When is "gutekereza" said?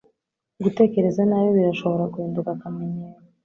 0.63-1.21